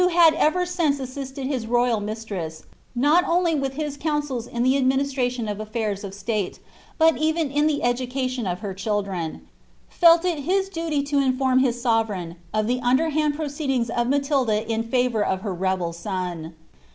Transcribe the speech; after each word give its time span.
■ad 0.01 0.07
wlti> 0.09 0.15
bad 0.15 0.33
ever 0.33 0.65
since 0.65 0.97
usisled 0.97 1.45
his 1.47 1.67
royal 1.67 1.99
mistress, 1.99 2.63
not 2.95 3.23
only 3.29 3.53
with 3.53 3.77
Ills 3.77 3.99
1 4.03 4.21
cootisvls 4.23 4.47
in 4.47 4.63
the 4.63 4.73
aclruiuistmliou 4.73 5.51
of 5.51 5.57
affiiirs 5.59 6.03
of 6.03 6.13
sUle, 6.13 6.57
bul 6.97 7.11
even 7.19 7.51
iu 7.51 7.67
the 7.67 7.81
ctluca. 7.83 8.09
T 8.09 8.35
ban 8.41 8.47
of 8.51 8.61
her 8.61 8.73
children, 8.73 9.41
felt 9.89 10.25
il 10.25 10.37
his 10.41 10.69
duty 10.69 11.03
to 11.03 11.17
inrorm 11.17 11.61
his 11.61 11.79
Boveteijn 11.83 12.35
of 12.51 12.65
the 12.65 12.79
under 12.81 13.11
haad 13.11 13.35
proceeding 13.35 13.83
o( 13.95 14.03
MatdJa 14.03 14.65
in 14.65 14.81
favour 14.81 15.23
of 15.23 15.41
her 15.41 15.53
rebel 15.53 15.93
son.' 15.93 16.55